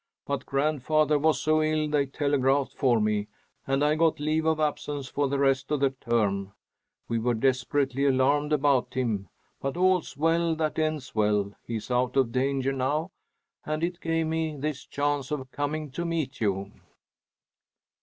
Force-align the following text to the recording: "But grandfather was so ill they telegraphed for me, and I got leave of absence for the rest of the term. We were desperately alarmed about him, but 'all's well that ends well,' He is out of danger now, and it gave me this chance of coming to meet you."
"But 0.25 0.47
grandfather 0.47 1.19
was 1.19 1.39
so 1.39 1.61
ill 1.61 1.87
they 1.87 2.07
telegraphed 2.07 2.73
for 2.73 2.99
me, 2.99 3.27
and 3.67 3.83
I 3.85 3.93
got 3.93 4.19
leave 4.19 4.47
of 4.47 4.59
absence 4.59 5.07
for 5.07 5.27
the 5.27 5.37
rest 5.37 5.69
of 5.69 5.79
the 5.79 5.91
term. 5.91 6.53
We 7.07 7.19
were 7.19 7.35
desperately 7.35 8.05
alarmed 8.07 8.51
about 8.51 8.95
him, 8.95 9.29
but 9.61 9.77
'all's 9.77 10.17
well 10.17 10.55
that 10.55 10.79
ends 10.79 11.13
well,' 11.13 11.53
He 11.67 11.75
is 11.75 11.91
out 11.91 12.17
of 12.17 12.31
danger 12.31 12.73
now, 12.73 13.11
and 13.63 13.83
it 13.83 14.01
gave 14.01 14.25
me 14.25 14.55
this 14.57 14.87
chance 14.87 15.29
of 15.29 15.51
coming 15.51 15.91
to 15.91 16.03
meet 16.03 16.41
you." 16.41 16.71